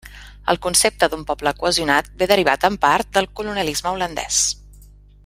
[0.53, 4.41] El concepte d’un poble cohesionat ve derivat en part del colonialisme holandès.